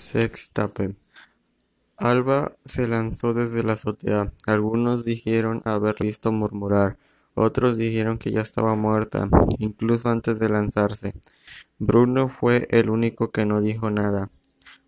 [0.00, 0.96] Sextape.
[1.98, 4.32] Alba se lanzó desde la azotea.
[4.46, 6.96] Algunos dijeron haber visto murmurar,
[7.34, 9.28] otros dijeron que ya estaba muerta,
[9.58, 11.14] incluso antes de lanzarse.
[11.78, 14.30] Bruno fue el único que no dijo nada.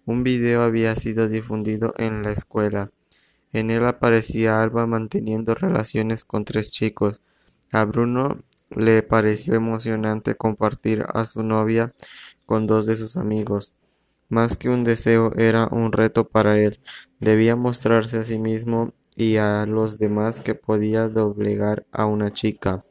[0.07, 2.91] Un video había sido difundido en la escuela.
[3.53, 7.21] En él aparecía Alba manteniendo relaciones con tres chicos.
[7.71, 11.93] A Bruno le pareció emocionante compartir a su novia
[12.47, 13.75] con dos de sus amigos.
[14.33, 16.81] Más que un deseo, era un reto para él.
[17.21, 22.83] Debía mostrarse a sí mismo y a los demás que podía doblegar a una chica.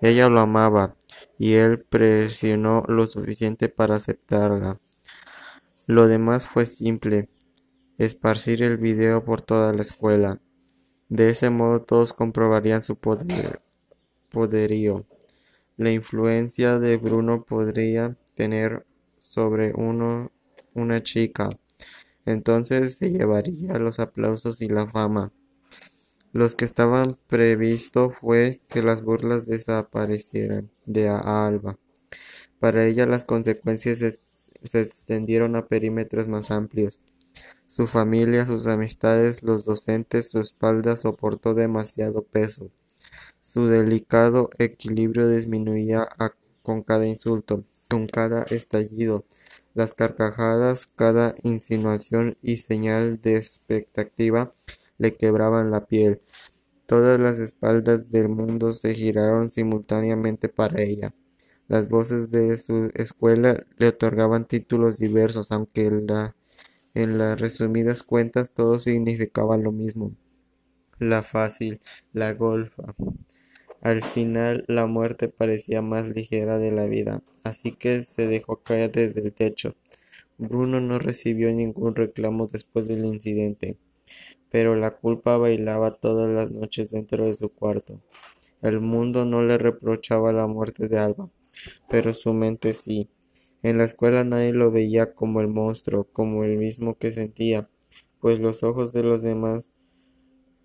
[0.00, 0.96] Ella lo amaba,
[1.38, 4.80] y él presionó lo suficiente para aceptarla.
[5.86, 7.28] Lo demás fue simple,
[7.96, 10.40] esparcir el video por toda la escuela.
[11.08, 13.60] De ese modo todos comprobarían su poder,
[14.30, 15.06] poderío.
[15.76, 18.84] La influencia de Bruno podría tener
[19.20, 20.31] sobre uno
[20.74, 21.50] una chica.
[22.24, 25.32] Entonces se llevaría los aplausos y la fama.
[26.32, 31.78] Los que estaban previsto fue que las burlas desaparecieran de Alba.
[32.58, 37.00] Para ella las consecuencias se, extendieron a perímetros más amplios.
[37.66, 42.70] Su familia, sus amistades, los docentes, su espalda soportó demasiado peso.
[43.40, 46.32] Su delicado equilibrio disminuía a,
[46.62, 49.24] con cada insulto, con cada estallido,
[49.74, 54.52] las carcajadas, cada insinuación y señal de expectativa
[54.98, 56.20] le quebraban la piel.
[56.86, 61.14] Todas las espaldas del mundo se giraron simultáneamente para ella.
[61.68, 66.36] Las voces de su escuela le otorgaban títulos diversos, aunque en, la,
[66.94, 70.12] en las resumidas cuentas todo significaba lo mismo.
[70.98, 71.80] La fácil,
[72.12, 72.94] la golfa.
[73.82, 78.92] Al final la muerte parecía más ligera de la vida, así que se dejó caer
[78.92, 79.74] desde el techo.
[80.38, 83.76] Bruno no recibió ningún reclamo después del incidente,
[84.50, 88.00] pero la culpa bailaba todas las noches dentro de su cuarto.
[88.60, 91.28] El mundo no le reprochaba la muerte de Alba,
[91.88, 93.08] pero su mente sí.
[93.64, 97.68] En la escuela nadie lo veía como el monstruo, como el mismo que sentía,
[98.20, 99.72] pues los ojos de los demás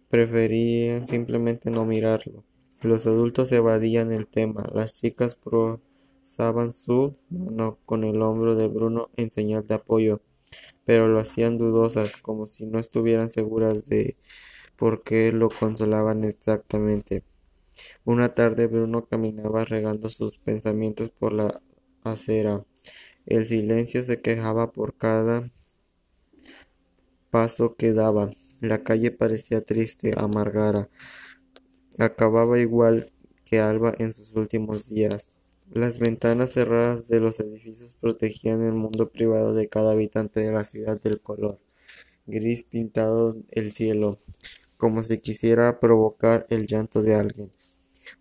[0.07, 2.43] preferían simplemente no mirarlo.
[2.81, 9.09] Los adultos evadían el tema, las chicas prosaban su mano con el hombro de Bruno
[9.15, 10.21] en señal de apoyo,
[10.85, 14.15] pero lo hacían dudosas, como si no estuvieran seguras de
[14.75, 17.23] por qué lo consolaban exactamente.
[18.05, 21.61] Una tarde Bruno caminaba regando sus pensamientos por la
[22.03, 22.63] acera.
[23.25, 25.49] El silencio se quejaba por cada
[27.29, 28.31] paso que daba.
[28.61, 30.89] La calle parecía triste, amargara.
[31.97, 33.11] Acababa igual
[33.45, 35.29] que Alba en sus últimos días.
[35.71, 40.63] Las ventanas cerradas de los edificios protegían el mundo privado de cada habitante de la
[40.63, 41.59] ciudad del color
[42.27, 44.19] gris pintado el cielo,
[44.75, 47.49] como si quisiera provocar el llanto de alguien.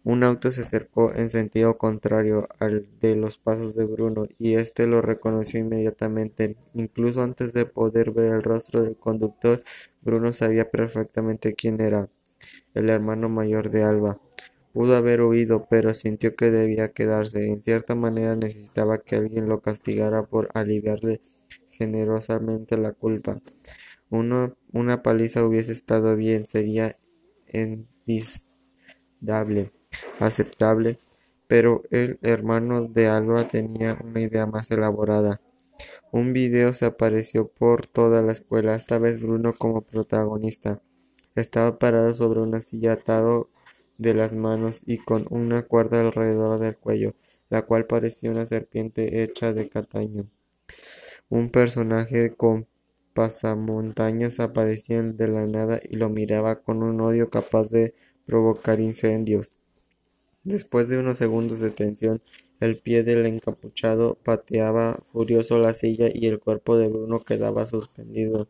[0.05, 4.87] Un auto se acercó en sentido contrario al de los pasos de Bruno, y éste
[4.87, 6.57] lo reconoció inmediatamente.
[6.75, 9.63] Incluso antes de poder ver el rostro del conductor,
[10.03, 12.09] Bruno sabía perfectamente quién era
[12.75, 14.21] el hermano mayor de Alba.
[14.73, 17.47] Pudo haber huido, pero sintió que debía quedarse.
[17.49, 21.21] En cierta manera necesitaba que alguien lo castigara por aliviarle
[21.71, 23.41] generosamente la culpa.
[24.11, 26.99] Una paliza hubiese estado bien, sería
[29.21, 29.71] indable,
[30.21, 30.99] aceptable,
[31.47, 35.41] pero el hermano de Alba tenía una idea más elaborada.
[36.13, 40.81] Un video se apareció por toda la escuela, esta vez Bruno como protagonista.
[41.37, 43.49] Estaba parado sobre una silla atado
[43.99, 47.15] de las manos y con una cuerda alrededor del cuello,
[47.51, 50.27] la cual parecía una serpiente hecha de cataño.
[51.29, 52.67] Un personaje con
[53.15, 57.95] pasamontañas aparecía de la nada y lo miraba con un odio capaz de
[58.27, 59.55] provocar incendios.
[60.45, 62.23] Después de unos segundos de tensión,
[62.61, 68.49] el pie del encapuchado pateaba furioso la silla y el cuerpo de Bruno quedaba suspendido.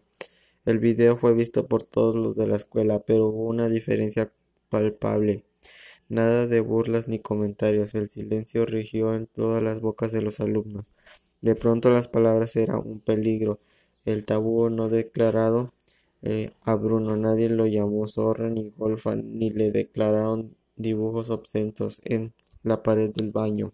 [0.66, 4.32] El video fue visto por todos los de la escuela, pero hubo una diferencia
[4.68, 5.44] palpable.
[6.08, 7.94] Nada de burlas ni comentarios.
[7.94, 10.84] El silencio rigió en todas las bocas de los alumnos.
[11.40, 13.60] De pronto las palabras eran un peligro.
[14.04, 15.72] El tabú no declarado
[16.22, 22.32] eh, a Bruno nadie lo llamó zorra ni golfa ni le declararon dibujos obscenos en
[22.64, 23.72] la pared del baño.